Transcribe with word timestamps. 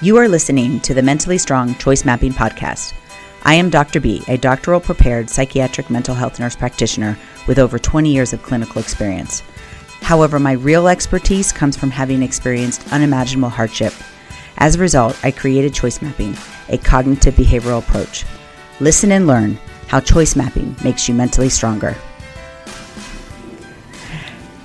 You 0.00 0.16
are 0.16 0.26
listening 0.26 0.80
to 0.80 0.94
the 0.94 1.02
Mentally 1.02 1.38
Strong 1.38 1.76
Choice 1.76 2.04
Mapping 2.04 2.32
Podcast. 2.32 2.92
I 3.44 3.54
am 3.54 3.70
Dr. 3.70 4.00
B, 4.00 4.22
a 4.26 4.36
doctoral 4.36 4.80
prepared 4.80 5.30
psychiatric 5.30 5.90
mental 5.90 6.14
health 6.14 6.40
nurse 6.40 6.56
practitioner 6.56 7.16
with 7.46 7.60
over 7.60 7.78
20 7.78 8.12
years 8.12 8.32
of 8.32 8.42
clinical 8.42 8.80
experience. 8.80 9.44
However, 10.00 10.40
my 10.40 10.52
real 10.52 10.88
expertise 10.88 11.52
comes 11.52 11.76
from 11.76 11.92
having 11.92 12.22
experienced 12.22 12.92
unimaginable 12.92 13.50
hardship. 13.50 13.92
As 14.58 14.74
a 14.74 14.80
result, 14.80 15.16
I 15.24 15.30
created 15.30 15.72
choice 15.72 16.02
mapping, 16.02 16.36
a 16.68 16.78
cognitive 16.78 17.34
behavioral 17.34 17.78
approach. 17.78 18.24
Listen 18.80 19.12
and 19.12 19.28
learn 19.28 19.56
how 19.86 20.00
choice 20.00 20.34
mapping 20.34 20.74
makes 20.82 21.08
you 21.08 21.14
mentally 21.14 21.48
stronger. 21.48 21.96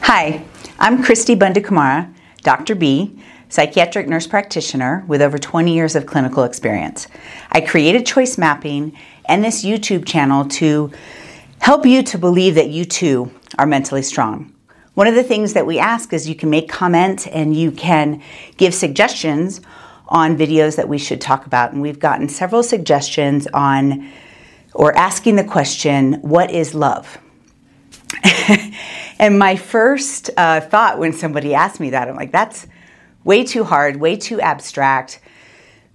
Hi, 0.01 0.43
I'm 0.79 1.03
Cristi 1.03 1.37
Bundukamara, 1.37 2.11
Dr. 2.41 2.73
B, 2.73 3.19
psychiatric 3.49 4.07
nurse 4.07 4.27
practitioner 4.27 5.03
with 5.07 5.21
over 5.21 5.37
20 5.37 5.73
years 5.73 5.95
of 5.95 6.05
clinical 6.05 6.43
experience. 6.43 7.07
I 7.51 7.61
created 7.61 8.05
choice 8.05 8.37
mapping 8.37 8.97
and 9.25 9.43
this 9.43 9.63
YouTube 9.63 10.05
channel 10.05 10.45
to 10.45 10.91
help 11.59 11.85
you 11.85 12.03
to 12.03 12.17
believe 12.17 12.55
that 12.55 12.69
you 12.69 12.85
too 12.85 13.31
are 13.57 13.65
mentally 13.65 14.01
strong. 14.01 14.53
One 14.93 15.07
of 15.07 15.15
the 15.15 15.23
things 15.23 15.53
that 15.53 15.65
we 15.65 15.79
ask 15.79 16.11
is 16.11 16.27
you 16.27 16.35
can 16.35 16.49
make 16.49 16.69
comments 16.69 17.27
and 17.27 17.55
you 17.55 17.71
can 17.71 18.21
give 18.57 18.73
suggestions 18.73 19.61
on 20.07 20.37
videos 20.37 20.75
that 20.77 20.89
we 20.89 20.97
should 20.97 21.21
talk 21.21 21.45
about. 21.45 21.71
And 21.71 21.81
we've 21.81 21.99
gotten 21.99 22.29
several 22.29 22.63
suggestions 22.63 23.47
on 23.53 24.09
or 24.73 24.97
asking 24.97 25.35
the 25.35 25.43
question, 25.43 26.13
What 26.21 26.51
is 26.51 26.73
love? 26.73 27.17
and 29.19 29.37
my 29.37 29.55
first 29.55 30.29
uh, 30.37 30.61
thought 30.61 30.97
when 30.97 31.13
somebody 31.13 31.53
asked 31.53 31.79
me 31.79 31.91
that, 31.91 32.07
I'm 32.07 32.15
like, 32.15 32.31
That's 32.31 32.67
way 33.27 33.43
too 33.43 33.65
hard, 33.65 33.97
way 33.97 34.15
too 34.15 34.39
abstract. 34.39 35.19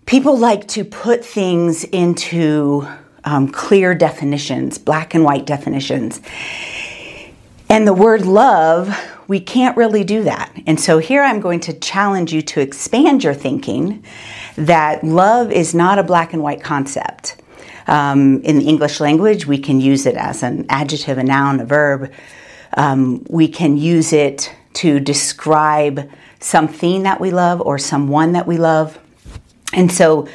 People 0.05 0.37
like 0.37 0.69
to 0.69 0.85
put 0.85 1.25
things 1.25 1.83
into 1.85 2.87
um, 3.25 3.49
clear 3.49 3.95
definitions, 3.95 4.77
black 4.77 5.15
and 5.15 5.25
white 5.25 5.47
definitions. 5.47 6.21
And 7.71 7.89
the 7.89 7.95
word 7.95 8.27
love, 8.27 8.95
we 9.29 9.41
can't 9.41 9.75
really 9.79 10.05
do 10.05 10.25
that. 10.25 10.53
And 10.67 10.79
so 10.79 10.99
here 10.99 11.23
I'm 11.23 11.41
going 11.41 11.61
to 11.61 11.73
challenge 11.73 12.35
you 12.35 12.43
to 12.43 12.61
expand 12.61 13.25
your 13.25 13.33
thinking 13.33 14.05
that 14.57 15.03
love 15.03 15.51
is 15.51 15.75
not 15.75 15.99
a 15.99 16.03
black 16.03 16.35
and 16.35 16.43
white 16.43 16.63
concept. 16.63 17.41
Um, 17.87 18.43
in 18.43 18.59
the 18.59 18.69
English 18.69 19.01
language, 19.01 19.47
we 19.47 19.57
can 19.57 19.81
use 19.81 20.05
it 20.05 20.17
as 20.17 20.43
an 20.43 20.67
adjective, 20.69 21.17
a 21.17 21.25
noun, 21.25 21.61
a 21.61 21.65
verb. 21.65 22.13
Um, 22.77 23.25
we 23.31 23.49
can 23.49 23.79
use 23.79 24.13
it 24.13 24.55
to 24.75 25.01
describe 25.01 26.11
something 26.43 27.05
that 27.05 27.21
we 27.21 27.31
love 27.31 27.61
or 27.61 27.79
someone 27.79 28.33
that 28.33 28.47
we 28.47 28.59
love. 28.59 28.99
And 29.73 29.91
so 29.91 30.29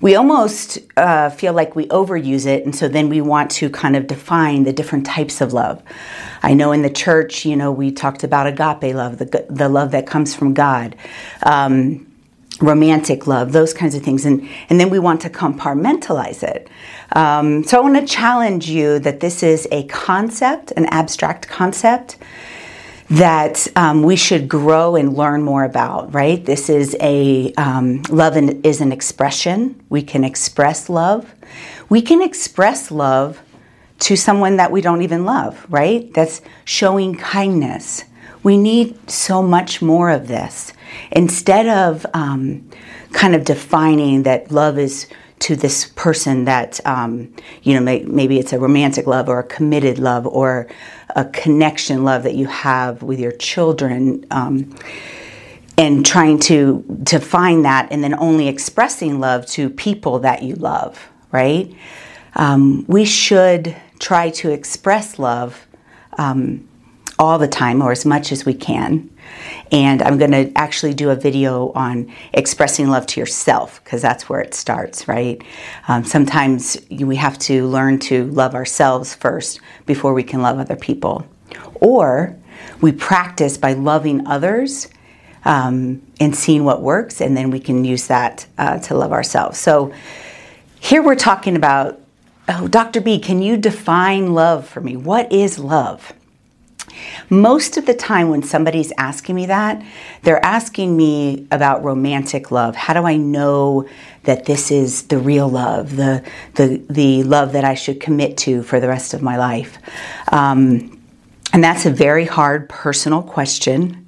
we 0.00 0.16
almost 0.16 0.78
uh, 0.98 1.30
feel 1.30 1.54
like 1.54 1.74
we 1.74 1.86
overuse 1.86 2.44
it, 2.44 2.66
and 2.66 2.76
so 2.76 2.88
then 2.88 3.08
we 3.08 3.22
want 3.22 3.50
to 3.52 3.70
kind 3.70 3.96
of 3.96 4.06
define 4.06 4.64
the 4.64 4.72
different 4.72 5.06
types 5.06 5.40
of 5.40 5.54
love. 5.54 5.82
I 6.42 6.52
know 6.52 6.72
in 6.72 6.82
the 6.82 6.90
church, 6.90 7.46
you 7.46 7.56
know, 7.56 7.72
we 7.72 7.90
talked 7.90 8.22
about 8.22 8.46
agape 8.46 8.94
love, 8.94 9.16
the, 9.16 9.46
the 9.48 9.68
love 9.68 9.92
that 9.92 10.06
comes 10.06 10.34
from 10.34 10.52
God. 10.52 10.96
Um, 11.42 12.06
romantic 12.60 13.26
love, 13.26 13.52
those 13.52 13.74
kinds 13.74 13.94
of 13.94 14.02
things. 14.02 14.24
And, 14.24 14.48
and 14.68 14.78
then 14.78 14.88
we 14.88 14.98
want 14.98 15.20
to 15.22 15.30
compartmentalize 15.30 16.42
it. 16.42 16.68
Um, 17.12 17.64
so 17.64 17.78
I 17.78 17.80
want 17.80 17.96
to 17.96 18.06
challenge 18.06 18.68
you 18.68 18.98
that 19.00 19.20
this 19.20 19.42
is 19.42 19.66
a 19.72 19.84
concept, 19.86 20.70
an 20.76 20.86
abstract 20.86 21.48
concept 21.48 22.16
that 23.10 23.68
um, 23.76 24.02
we 24.02 24.16
should 24.16 24.48
grow 24.48 24.96
and 24.96 25.16
learn 25.16 25.42
more 25.42 25.64
about, 25.64 26.12
right? 26.14 26.44
This 26.44 26.70
is 26.70 26.96
a 27.00 27.52
um, 27.54 28.02
love 28.08 28.36
is 28.36 28.80
an 28.80 28.92
expression. 28.92 29.82
We 29.88 30.02
can 30.02 30.24
express 30.24 30.88
love. 30.88 31.34
We 31.88 32.00
can 32.00 32.22
express 32.22 32.90
love 32.90 33.42
to 34.00 34.16
someone 34.16 34.56
that 34.56 34.72
we 34.72 34.80
don't 34.80 35.02
even 35.02 35.24
love, 35.24 35.66
right? 35.68 36.12
That's 36.14 36.40
showing 36.64 37.14
kindness. 37.16 38.04
We 38.42 38.56
need 38.56 39.10
so 39.10 39.42
much 39.42 39.80
more 39.80 40.10
of 40.10 40.28
this. 40.28 40.72
Instead 41.12 41.66
of 41.66 42.06
um, 42.14 42.68
kind 43.12 43.34
of 43.34 43.44
defining 43.44 44.24
that 44.24 44.50
love 44.50 44.78
is 44.78 45.06
to 45.40 45.56
this 45.56 45.92
person 45.96 46.44
that 46.44 46.80
um, 46.86 47.34
you 47.62 47.74
know 47.74 47.80
may, 47.80 48.02
maybe 48.04 48.38
it's 48.38 48.52
a 48.52 48.58
romantic 48.58 49.06
love 49.06 49.28
or 49.28 49.38
a 49.38 49.44
committed 49.44 49.98
love 49.98 50.26
or 50.26 50.68
a 51.16 51.24
connection 51.26 52.04
love 52.04 52.22
that 52.22 52.34
you 52.34 52.46
have 52.46 53.02
with 53.02 53.20
your 53.20 53.32
children 53.32 54.24
um, 54.30 54.74
and 55.76 56.06
trying 56.06 56.38
to 56.38 56.84
to 57.04 57.18
find 57.18 57.64
that 57.64 57.88
and 57.90 58.02
then 58.02 58.14
only 58.14 58.48
expressing 58.48 59.20
love 59.20 59.44
to 59.46 59.68
people 59.68 60.18
that 60.20 60.42
you 60.42 60.54
love 60.54 61.10
right? 61.34 61.74
Um, 62.36 62.84
we 62.86 63.04
should 63.04 63.76
try 63.98 64.30
to 64.30 64.50
express 64.50 65.18
love 65.18 65.66
um, 66.16 66.66
all 67.18 67.38
the 67.38 67.48
time 67.48 67.82
or 67.82 67.92
as 67.92 68.04
much 68.04 68.32
as 68.32 68.44
we 68.44 68.54
can 68.54 69.10
and 69.72 70.02
I'm 70.02 70.18
going 70.18 70.30
to 70.30 70.52
actually 70.56 70.94
do 70.94 71.10
a 71.10 71.16
video 71.16 71.72
on 71.72 72.12
expressing 72.32 72.88
love 72.88 73.06
to 73.08 73.20
yourself 73.20 73.82
because 73.82 74.02
that's 74.02 74.28
where 74.28 74.40
it 74.40 74.54
starts, 74.54 75.08
right? 75.08 75.42
Um, 75.88 76.04
sometimes 76.04 76.76
we 76.90 77.16
have 77.16 77.38
to 77.40 77.66
learn 77.66 77.98
to 78.00 78.26
love 78.26 78.54
ourselves 78.54 79.14
first 79.14 79.60
before 79.86 80.14
we 80.14 80.22
can 80.22 80.42
love 80.42 80.58
other 80.58 80.76
people. 80.76 81.26
Or 81.76 82.36
we 82.80 82.92
practice 82.92 83.58
by 83.58 83.72
loving 83.72 84.26
others 84.26 84.88
um, 85.44 86.02
and 86.20 86.34
seeing 86.34 86.64
what 86.64 86.80
works, 86.80 87.20
and 87.20 87.36
then 87.36 87.50
we 87.50 87.60
can 87.60 87.84
use 87.84 88.06
that 88.06 88.46
uh, 88.56 88.78
to 88.80 88.94
love 88.94 89.12
ourselves. 89.12 89.58
So 89.58 89.92
here 90.80 91.02
we're 91.02 91.16
talking 91.16 91.56
about, 91.56 92.00
oh, 92.48 92.68
Dr. 92.68 93.00
B, 93.00 93.18
can 93.18 93.42
you 93.42 93.56
define 93.56 94.32
love 94.32 94.66
for 94.66 94.80
me? 94.80 94.96
What 94.96 95.30
is 95.32 95.58
love? 95.58 96.14
Most 97.30 97.76
of 97.76 97.86
the 97.86 97.94
time, 97.94 98.28
when 98.30 98.42
somebody's 98.42 98.92
asking 98.98 99.34
me 99.34 99.46
that, 99.46 99.82
they're 100.22 100.44
asking 100.44 100.96
me 100.96 101.46
about 101.50 101.82
romantic 101.84 102.50
love. 102.50 102.76
How 102.76 102.94
do 102.94 103.04
I 103.06 103.16
know 103.16 103.88
that 104.24 104.46
this 104.46 104.70
is 104.70 105.02
the 105.04 105.18
real 105.18 105.48
love, 105.48 105.96
the 105.96 106.22
the 106.54 106.82
the 106.88 107.22
love 107.24 107.52
that 107.52 107.64
I 107.64 107.74
should 107.74 108.00
commit 108.00 108.36
to 108.38 108.62
for 108.62 108.80
the 108.80 108.88
rest 108.88 109.14
of 109.14 109.22
my 109.22 109.36
life? 109.36 109.78
Um, 110.28 111.00
and 111.52 111.62
that's 111.62 111.86
a 111.86 111.90
very 111.90 112.24
hard 112.24 112.68
personal 112.68 113.22
question, 113.22 114.06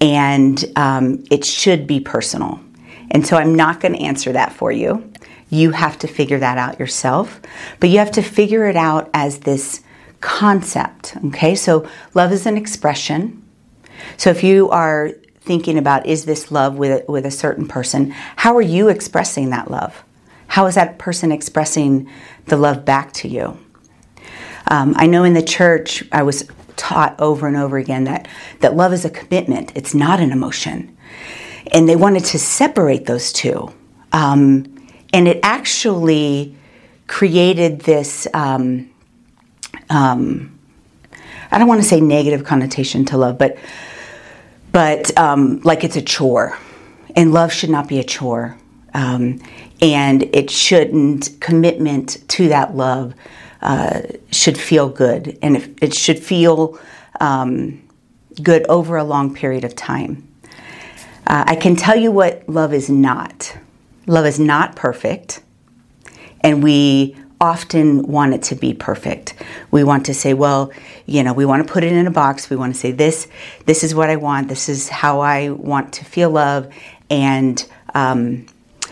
and 0.00 0.64
um, 0.76 1.24
it 1.30 1.44
should 1.44 1.86
be 1.86 2.00
personal. 2.00 2.60
And 3.10 3.24
so 3.24 3.36
I'm 3.36 3.54
not 3.54 3.80
going 3.80 3.92
to 3.94 4.00
answer 4.00 4.32
that 4.32 4.52
for 4.52 4.72
you. 4.72 5.12
You 5.50 5.70
have 5.70 5.98
to 6.00 6.08
figure 6.08 6.40
that 6.40 6.58
out 6.58 6.80
yourself, 6.80 7.40
but 7.78 7.90
you 7.90 7.98
have 7.98 8.10
to 8.12 8.22
figure 8.22 8.66
it 8.66 8.76
out 8.76 9.08
as 9.14 9.38
this 9.40 9.83
concept. 10.24 11.14
Okay, 11.26 11.54
so 11.54 11.86
love 12.14 12.32
is 12.32 12.46
an 12.46 12.56
expression. 12.56 13.42
So 14.16 14.30
if 14.30 14.42
you 14.42 14.70
are 14.70 15.10
thinking 15.42 15.76
about 15.76 16.06
is 16.06 16.24
this 16.24 16.50
love 16.50 16.78
with 16.78 17.06
with 17.06 17.26
a 17.26 17.30
certain 17.30 17.68
person, 17.68 18.10
how 18.36 18.56
are 18.56 18.62
you 18.62 18.88
expressing 18.88 19.50
that 19.50 19.70
love? 19.70 20.02
How 20.46 20.66
is 20.66 20.76
that 20.76 20.98
person 20.98 21.30
expressing 21.30 22.08
the 22.46 22.56
love 22.56 22.86
back 22.86 23.12
to 23.20 23.28
you? 23.28 23.58
Um, 24.70 24.94
I 24.96 25.06
know 25.06 25.24
in 25.24 25.34
the 25.34 25.42
church 25.42 26.02
I 26.10 26.22
was 26.22 26.48
taught 26.76 27.20
over 27.20 27.46
and 27.46 27.56
over 27.56 27.76
again 27.76 28.04
that 28.04 28.26
that 28.60 28.74
love 28.74 28.94
is 28.94 29.04
a 29.04 29.10
commitment. 29.10 29.72
It's 29.74 29.94
not 29.94 30.20
an 30.20 30.32
emotion, 30.32 30.96
and 31.70 31.86
they 31.86 31.96
wanted 31.96 32.24
to 32.32 32.38
separate 32.38 33.04
those 33.04 33.30
two, 33.30 33.70
um, 34.12 34.64
and 35.12 35.28
it 35.28 35.40
actually 35.42 36.56
created 37.08 37.80
this. 37.80 38.26
Um, 38.32 38.88
um, 39.90 40.58
I 41.50 41.58
don't 41.58 41.68
want 41.68 41.82
to 41.82 41.88
say 41.88 42.00
negative 42.00 42.44
connotation 42.44 43.04
to 43.06 43.16
love, 43.16 43.38
but 43.38 43.56
but 44.72 45.16
um, 45.16 45.60
like 45.62 45.84
it's 45.84 45.96
a 45.96 46.02
chore, 46.02 46.58
and 47.14 47.32
love 47.32 47.52
should 47.52 47.70
not 47.70 47.86
be 47.86 48.00
a 48.00 48.04
chore, 48.04 48.58
um, 48.92 49.40
and 49.80 50.24
it 50.34 50.50
shouldn't. 50.50 51.40
Commitment 51.40 52.28
to 52.30 52.48
that 52.48 52.74
love 52.74 53.14
uh, 53.62 54.02
should 54.32 54.58
feel 54.58 54.88
good, 54.88 55.38
and 55.42 55.56
if, 55.56 55.68
it 55.82 55.94
should 55.94 56.18
feel 56.18 56.78
um, 57.20 57.80
good 58.42 58.66
over 58.68 58.96
a 58.96 59.04
long 59.04 59.32
period 59.32 59.64
of 59.64 59.76
time. 59.76 60.28
Uh, 61.26 61.44
I 61.46 61.56
can 61.56 61.76
tell 61.76 61.96
you 61.96 62.10
what 62.10 62.48
love 62.48 62.74
is 62.74 62.90
not. 62.90 63.56
Love 64.06 64.26
is 64.26 64.40
not 64.40 64.74
perfect, 64.76 65.42
and 66.40 66.62
we 66.62 67.16
often 67.40 68.06
want 68.06 68.34
it 68.34 68.42
to 68.42 68.54
be 68.54 68.74
perfect. 68.74 69.34
We 69.70 69.84
want 69.84 70.06
to 70.06 70.14
say, 70.14 70.34
well, 70.34 70.72
you 71.06 71.22
know, 71.22 71.32
we 71.32 71.44
want 71.44 71.66
to 71.66 71.72
put 71.72 71.84
it 71.84 71.92
in 71.92 72.06
a 72.06 72.10
box. 72.10 72.48
We 72.48 72.56
want 72.56 72.74
to 72.74 72.80
say 72.80 72.92
this, 72.92 73.28
this 73.66 73.84
is 73.84 73.94
what 73.94 74.10
I 74.10 74.16
want. 74.16 74.48
This 74.48 74.68
is 74.68 74.88
how 74.88 75.20
I 75.20 75.50
want 75.50 75.92
to 75.94 76.04
feel 76.04 76.30
love, 76.30 76.72
and 77.10 77.66
um, 77.94 78.46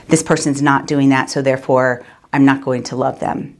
this 0.08 0.22
person's 0.22 0.60
not 0.60 0.86
doing 0.86 1.08
that, 1.10 1.30
so 1.30 1.42
therefore 1.42 2.04
I'm 2.32 2.44
not 2.44 2.62
going 2.62 2.82
to 2.84 2.96
love 2.96 3.20
them. 3.20 3.56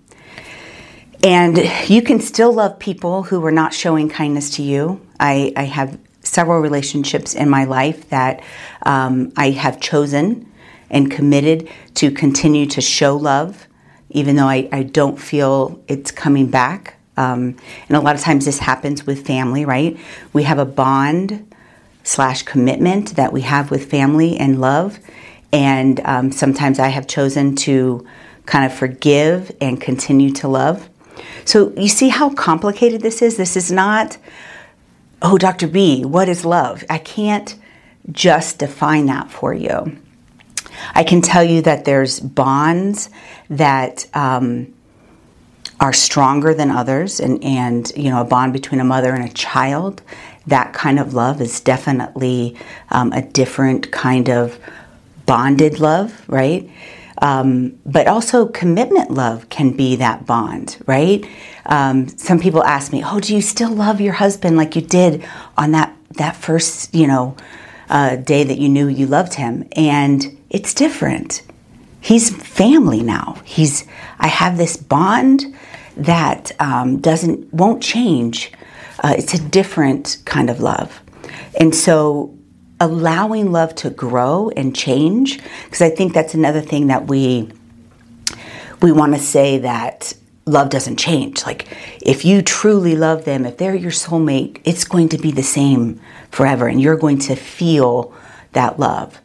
And 1.25 1.59
you 1.89 2.03
can 2.03 2.21
still 2.21 2.53
love 2.53 2.79
people 2.79 3.23
who 3.23 3.45
are 3.47 3.53
not 3.53 3.73
showing 3.73 4.09
kindness 4.09 4.51
to 4.57 4.63
you. 4.63 5.01
I, 5.21 5.53
I 5.57 5.65
have 5.65 5.99
several 6.21 6.61
relationships 6.61 7.35
in 7.35 7.49
my 7.49 7.65
life 7.65 8.09
that 8.11 8.43
um, 8.85 9.33
I 9.37 9.51
have 9.51 9.81
chosen 9.81 10.51
and 10.91 11.11
committed 11.11 11.69
to 11.95 12.11
continue 12.11 12.67
to 12.67 12.81
show 12.81 13.17
love, 13.17 13.67
even 14.13 14.37
though 14.37 14.47
I, 14.47 14.69
I 14.73 14.83
don't 14.83 15.19
feel 15.19 15.83
it's 15.89 16.11
coming 16.11 16.47
back. 16.49 16.97
Um, 17.17 17.57
and 17.89 17.97
a 17.97 18.01
lot 18.01 18.15
of 18.15 18.23
times 18.23 18.45
this 18.45 18.59
happens 18.59 19.07
with 19.07 19.27
family, 19.27 19.65
right? 19.65 19.99
We 20.33 20.45
have 20.45 20.59
a 20.59 20.65
bond 20.65 21.55
slash 22.05 22.43
commitment 22.43 23.17
that 23.17 23.33
we 23.33 23.43
have 23.43 23.71
with 23.71 23.91
family 23.91 24.37
and 24.37 24.61
love. 24.61 24.99
And 25.53 26.01
um, 26.05 26.33
sometimes 26.33 26.79
I 26.79 26.89
have 26.89 27.07
chosen 27.07 27.55
to 27.57 28.07
kind 28.47 28.65
of 28.65 28.77
forgive 28.77 29.55
and 29.61 29.81
continue 29.81 30.33
to 30.33 30.49
love. 30.49 30.89
So 31.45 31.73
you 31.77 31.89
see 31.89 32.09
how 32.09 32.31
complicated 32.31 33.03
this 33.03 33.23
is? 33.23 33.37
This 33.37 33.57
is 33.57 33.71
not, 33.71 34.17
oh, 35.21 35.39
Dr. 35.39 35.69
B, 35.69 36.05
what 36.05 36.29
is 36.29 36.45
love? 36.45 36.85
I 36.89 36.99
can't 36.99 37.55
just 38.11 38.59
define 38.59 39.07
that 39.07 39.31
for 39.31 39.55
you. 39.55 39.99
I 40.95 41.05
can 41.05 41.23
tell 41.23 41.45
you 41.45 41.63
that 41.63 41.85
there's 41.85 42.21
bonds 42.21 43.11
that 43.51 44.07
um, 44.15 44.73
are 45.81 45.93
stronger 45.93 46.55
than 46.55 46.71
others, 46.71 47.21
and, 47.21 47.43
and 47.43 47.93
you 47.97 48.11
know, 48.11 48.21
a 48.21 48.25
bond 48.25 48.53
between 48.53 48.81
a 48.81 48.85
mother 48.85 49.13
and 49.13 49.29
a 49.29 49.33
child. 49.33 50.03
That 50.47 50.73
kind 50.73 50.99
of 50.99 51.15
love 51.15 51.41
is 51.41 51.61
definitely 51.61 52.57
um, 52.91 53.13
a 53.13 53.23
different 53.23 53.91
kind 53.93 54.29
of 54.29 54.59
bonded 55.27 55.79
love, 55.79 56.25
right? 56.29 56.69
Um, 57.21 57.79
but 57.87 58.09
also 58.09 58.47
commitment 58.47 59.11
love 59.11 59.49
can 59.49 59.77
be 59.77 59.97
that 59.97 60.27
bond, 60.27 60.83
right? 60.87 61.25
Um, 61.67 62.09
some 62.09 62.41
people 62.41 62.65
ask 62.65 62.93
me, 62.93 63.05
"Oh, 63.07 63.21
do 63.21 63.35
you 63.35 63.41
still 63.43 63.71
love 63.71 64.01
your 64.01 64.15
husband 64.15 64.57
like 64.57 64.75
you 64.75 64.83
did 64.83 65.25
on 65.57 65.71
that 65.73 65.97
that 66.17 66.37
first, 66.37 66.95
you 66.95 67.07
know, 67.07 67.37
uh, 67.93 68.17
day 68.17 68.43
that 68.43 68.59
you 68.59 68.69
knew 68.69 68.89
you 68.89 69.07
loved 69.07 69.35
him?" 69.35 69.69
And 69.77 70.37
it's 70.51 70.75
different. 70.75 71.43
He's 72.01 72.35
family 72.35 73.03
now. 73.03 73.41
He's 73.45 73.87
I 74.19 74.27
have 74.27 74.57
this 74.57 74.77
bond 74.77 75.45
that 75.97 76.51
um, 76.59 76.99
doesn't 76.99 77.55
won't 77.55 77.83
change. 77.83 78.53
Uh, 79.05 79.15
it's 79.17 79.35
a 79.35 79.49
different 79.49 80.19
kind 80.25 80.51
of 80.51 80.59
love, 80.61 81.01
and 81.61 81.75
so 81.75 82.37
allowing 82.83 83.53
love 83.53 83.75
to 83.77 83.91
grow 83.91 84.51
and 84.57 84.75
change 84.75 85.41
because 85.65 85.81
I 85.81 85.91
think 85.91 86.15
that's 86.15 86.35
another 86.35 86.61
thing 86.61 86.89
that 86.89 87.07
we 87.07 87.49
we 88.81 88.91
want 88.91 89.15
to 89.15 89.21
say 89.21 89.59
that 89.59 90.13
love 90.45 90.71
doesn't 90.71 90.97
change. 90.97 91.45
Like 91.47 91.69
if 92.01 92.25
you 92.25 92.43
truly 92.43 92.97
love 92.97 93.25
them, 93.25 93.47
if 93.47 93.57
they're 93.57 93.75
your 93.75 93.93
soulmate, 93.93 94.61
it's 94.65 94.85
going 94.85 95.09
to 95.11 95.19
be 95.19 95.31
the 95.31 95.43
same 95.43 96.01
forever 96.31 96.67
and 96.67 96.81
you're 96.81 96.97
going 96.97 97.19
to 97.21 97.37
feel 97.37 98.15
that 98.53 98.79
love. 98.79 99.21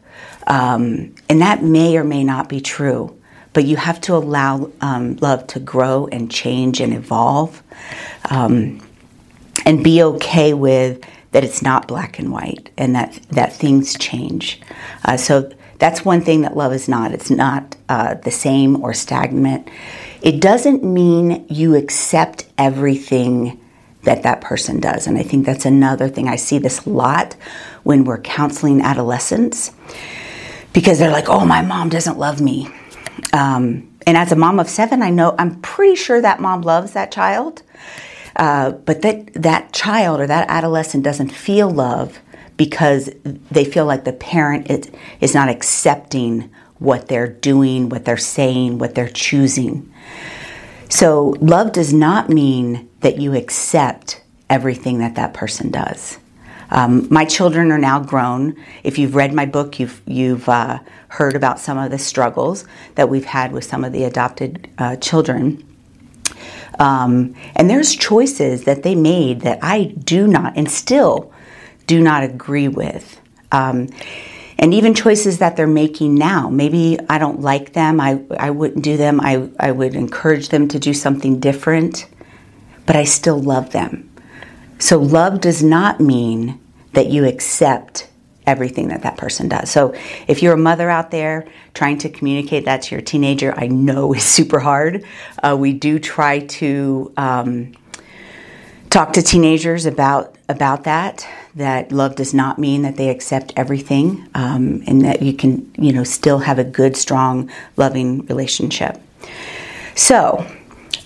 Um, 0.46 1.14
and 1.28 1.42
that 1.42 1.62
may 1.62 1.96
or 1.96 2.04
may 2.04 2.24
not 2.24 2.48
be 2.48 2.60
true, 2.60 3.18
but 3.52 3.64
you 3.64 3.76
have 3.76 4.00
to 4.02 4.14
allow 4.14 4.70
um, 4.80 5.16
love 5.16 5.46
to 5.48 5.60
grow 5.60 6.06
and 6.10 6.30
change 6.30 6.80
and 6.80 6.94
evolve 6.94 7.62
um, 8.30 8.80
and 9.66 9.84
be 9.84 10.02
okay 10.02 10.54
with 10.54 11.04
that 11.32 11.44
it's 11.44 11.60
not 11.60 11.86
black 11.86 12.18
and 12.18 12.32
white 12.32 12.70
and 12.78 12.94
that, 12.94 13.20
that 13.30 13.52
things 13.52 13.96
change. 13.98 14.60
Uh, 15.04 15.16
so 15.16 15.52
that's 15.78 16.04
one 16.04 16.20
thing 16.20 16.42
that 16.42 16.56
love 16.56 16.72
is 16.72 16.88
not. 16.88 17.12
It's 17.12 17.30
not 17.30 17.76
uh, 17.88 18.14
the 18.14 18.30
same 18.30 18.82
or 18.82 18.94
stagnant. 18.94 19.68
It 20.22 20.40
doesn't 20.40 20.82
mean 20.82 21.46
you 21.48 21.74
accept 21.74 22.46
everything 22.56 23.60
that 24.02 24.22
that 24.22 24.40
person 24.40 24.80
does. 24.80 25.06
And 25.06 25.18
I 25.18 25.22
think 25.22 25.44
that's 25.44 25.64
another 25.64 26.08
thing. 26.08 26.28
I 26.28 26.36
see 26.36 26.58
this 26.58 26.84
a 26.86 26.90
lot 26.90 27.34
when 27.82 28.04
we're 28.04 28.20
counseling 28.20 28.80
adolescents 28.80 29.72
because 30.72 30.98
they're 30.98 31.10
like, 31.10 31.28
oh, 31.28 31.44
my 31.44 31.62
mom 31.62 31.88
doesn't 31.88 32.18
love 32.18 32.40
me. 32.40 32.68
Um, 33.32 33.88
and 34.06 34.16
as 34.16 34.32
a 34.32 34.36
mom 34.36 34.58
of 34.58 34.68
seven, 34.68 35.02
I 35.02 35.10
know 35.10 35.34
I'm 35.38 35.60
pretty 35.60 35.96
sure 35.96 36.20
that 36.20 36.40
mom 36.40 36.62
loves 36.62 36.92
that 36.92 37.12
child. 37.12 37.62
Uh, 38.36 38.70
but 38.70 39.02
that 39.02 39.32
that 39.34 39.72
child 39.72 40.20
or 40.20 40.26
that 40.26 40.48
adolescent 40.48 41.02
doesn't 41.02 41.30
feel 41.30 41.68
love 41.68 42.20
because 42.56 43.10
they 43.50 43.64
feel 43.64 43.84
like 43.84 44.04
the 44.04 44.12
parent 44.12 44.70
is, 44.70 44.90
is 45.20 45.34
not 45.34 45.48
accepting 45.48 46.50
what 46.78 47.08
they're 47.08 47.28
doing, 47.28 47.88
what 47.88 48.04
they're 48.04 48.16
saying, 48.16 48.78
what 48.78 48.94
they're 48.94 49.08
choosing. 49.08 49.92
So, 50.88 51.34
love 51.40 51.72
does 51.72 51.92
not 51.92 52.28
mean 52.30 52.88
that 53.00 53.18
you 53.18 53.34
accept 53.34 54.22
everything 54.48 54.98
that 54.98 55.14
that 55.16 55.34
person 55.34 55.70
does. 55.70 56.18
Um, 56.70 57.08
my 57.10 57.24
children 57.24 57.70
are 57.72 57.78
now 57.78 58.00
grown. 58.00 58.56
If 58.84 58.98
you've 58.98 59.14
read 59.14 59.32
my 59.32 59.46
book, 59.46 59.78
you've 59.80 60.02
you've 60.06 60.48
uh, 60.48 60.80
heard 61.08 61.34
about 61.34 61.58
some 61.58 61.78
of 61.78 61.90
the 61.90 61.98
struggles 61.98 62.64
that 62.94 63.08
we've 63.08 63.24
had 63.24 63.52
with 63.52 63.64
some 63.64 63.84
of 63.84 63.92
the 63.92 64.04
adopted 64.04 64.68
uh, 64.78 64.96
children. 64.96 65.64
Um, 66.78 67.34
and 67.56 67.68
there's 67.68 67.94
choices 67.96 68.64
that 68.64 68.82
they 68.82 68.94
made 68.94 69.40
that 69.40 69.58
I 69.62 69.94
do 70.04 70.26
not 70.26 70.56
and 70.56 70.70
still 70.70 71.32
do 71.86 72.00
not 72.00 72.22
agree 72.22 72.68
with. 72.68 73.20
Um, 73.50 73.88
and 74.58 74.74
even 74.74 74.94
choices 74.94 75.38
that 75.38 75.56
they're 75.56 75.66
making 75.66 76.14
now. 76.14 76.48
Maybe 76.48 76.98
I 77.08 77.18
don't 77.18 77.40
like 77.40 77.72
them, 77.72 78.00
I, 78.00 78.22
I 78.38 78.50
wouldn't 78.50 78.84
do 78.84 78.96
them, 78.96 79.20
I, 79.20 79.48
I 79.58 79.72
would 79.72 79.94
encourage 79.94 80.48
them 80.48 80.68
to 80.68 80.78
do 80.78 80.92
something 80.92 81.38
different, 81.40 82.06
but 82.86 82.96
I 82.96 83.04
still 83.04 83.40
love 83.40 83.70
them. 83.70 84.10
So, 84.80 84.98
love 84.98 85.40
does 85.40 85.62
not 85.62 86.00
mean 86.00 86.60
that 86.92 87.06
you 87.08 87.24
accept 87.24 88.08
everything 88.48 88.88
that 88.88 89.02
that 89.02 89.18
person 89.18 89.46
does. 89.46 89.70
So 89.70 89.94
if 90.26 90.42
you're 90.42 90.54
a 90.54 90.58
mother 90.58 90.88
out 90.88 91.10
there 91.10 91.46
trying 91.74 91.98
to 91.98 92.08
communicate 92.08 92.64
that 92.64 92.80
to 92.82 92.94
your 92.94 93.02
teenager, 93.02 93.52
I 93.54 93.66
know 93.66 94.12
is 94.14 94.24
super 94.24 94.58
hard. 94.58 95.04
Uh, 95.42 95.56
we 95.58 95.74
do 95.74 95.98
try 95.98 96.40
to 96.40 97.12
um, 97.16 97.74
talk 98.88 99.12
to 99.12 99.22
teenagers 99.22 99.84
about 99.84 100.37
about 100.48 100.84
that. 100.84 101.26
That 101.54 101.92
love 101.92 102.16
does 102.16 102.32
not 102.32 102.58
mean 102.58 102.82
that 102.82 102.96
they 102.96 103.10
accept 103.10 103.52
everything, 103.56 104.28
um, 104.34 104.82
and 104.86 105.02
that 105.04 105.22
you 105.22 105.32
can 105.32 105.70
you 105.76 105.92
know 105.92 106.04
still 106.04 106.38
have 106.38 106.58
a 106.58 106.64
good, 106.64 106.96
strong, 106.96 107.50
loving 107.76 108.26
relationship. 108.26 109.00
So, 109.94 110.46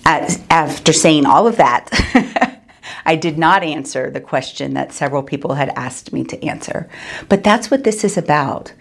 after 0.05 0.93
saying 0.93 1.25
all 1.25 1.47
of 1.47 1.57
that. 1.57 1.89
I 3.05 3.15
did 3.17 3.37
not 3.37 3.63
answer 3.63 4.09
the 4.09 4.21
question 4.21 4.75
that 4.75 4.93
several 4.93 5.23
people 5.23 5.55
had 5.55 5.69
asked 5.69 6.13
me 6.13 6.23
to 6.25 6.41
answer. 6.43 6.89
But 7.27 7.43
that's 7.43 7.69
what 7.69 7.83
this 7.83 8.03
is 8.03 8.17
about. 8.17 8.71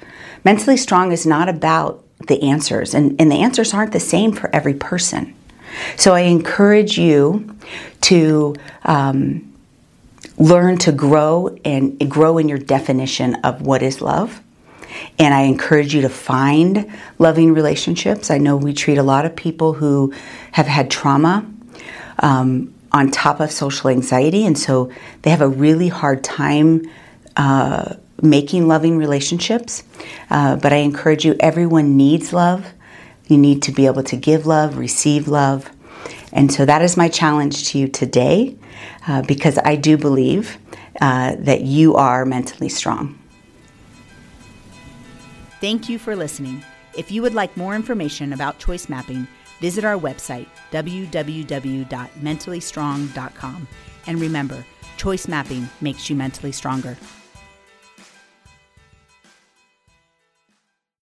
Mentally 0.44 0.76
strong 0.76 1.12
is 1.12 1.26
not 1.26 1.48
about 1.48 2.04
the 2.28 2.42
answers, 2.42 2.94
and, 2.94 3.20
and 3.20 3.30
the 3.30 3.42
answers 3.42 3.74
aren't 3.74 3.92
the 3.92 4.00
same 4.00 4.32
for 4.32 4.54
every 4.54 4.74
person. 4.74 5.34
So 5.96 6.14
I 6.14 6.20
encourage 6.20 6.98
you 6.98 7.56
to 8.02 8.54
um, 8.84 9.51
learn 10.42 10.76
to 10.76 10.90
grow 10.90 11.56
and 11.64 12.10
grow 12.10 12.36
in 12.36 12.48
your 12.48 12.58
definition 12.58 13.36
of 13.36 13.62
what 13.62 13.80
is 13.80 14.02
love. 14.02 14.42
And 15.18 15.32
I 15.32 15.42
encourage 15.42 15.94
you 15.94 16.02
to 16.02 16.08
find 16.08 16.90
loving 17.18 17.54
relationships. 17.54 18.30
I 18.30 18.38
know 18.38 18.56
we 18.56 18.74
treat 18.74 18.98
a 18.98 19.02
lot 19.04 19.24
of 19.24 19.36
people 19.36 19.72
who 19.72 20.12
have 20.50 20.66
had 20.66 20.90
trauma 20.90 21.46
um, 22.18 22.74
on 22.90 23.10
top 23.10 23.38
of 23.40 23.52
social 23.52 23.88
anxiety, 23.88 24.44
and 24.44 24.58
so 24.58 24.90
they 25.22 25.30
have 25.30 25.40
a 25.40 25.48
really 25.48 25.88
hard 25.88 26.24
time 26.24 26.90
uh, 27.36 27.94
making 28.20 28.66
loving 28.66 28.98
relationships. 28.98 29.84
Uh, 30.28 30.56
but 30.56 30.72
I 30.72 30.76
encourage 30.76 31.24
you, 31.24 31.36
everyone 31.38 31.96
needs 31.96 32.32
love. 32.32 32.66
You 33.28 33.38
need 33.38 33.62
to 33.62 33.72
be 33.72 33.86
able 33.86 34.02
to 34.02 34.16
give 34.16 34.44
love, 34.44 34.76
receive 34.76 35.28
love. 35.28 35.70
And 36.32 36.52
so 36.52 36.64
that 36.64 36.82
is 36.82 36.96
my 36.96 37.08
challenge 37.08 37.68
to 37.70 37.78
you 37.78 37.88
today 37.88 38.56
uh, 39.06 39.22
because 39.22 39.58
I 39.64 39.76
do 39.76 39.96
believe 39.96 40.58
uh, 41.00 41.36
that 41.38 41.62
you 41.62 41.94
are 41.94 42.24
mentally 42.24 42.68
strong. 42.68 43.18
Thank 45.60 45.88
you 45.88 45.98
for 45.98 46.16
listening. 46.16 46.64
If 46.96 47.10
you 47.10 47.22
would 47.22 47.34
like 47.34 47.56
more 47.56 47.74
information 47.74 48.32
about 48.32 48.58
choice 48.58 48.88
mapping, 48.88 49.26
Visit 49.62 49.84
our 49.84 49.96
website, 49.96 50.48
www.mentallystrong.com. 50.72 53.68
And 54.08 54.20
remember, 54.20 54.66
choice 54.96 55.28
mapping 55.28 55.68
makes 55.80 56.10
you 56.10 56.16
mentally 56.16 56.50
stronger. 56.50 56.96